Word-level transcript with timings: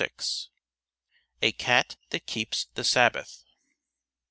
_]A 1.43 1.51
CAT 1.51 1.95
THAT 2.09 2.25
KEEPS 2.25 2.65
THE 2.73 2.83
SABBATH. 2.83 3.43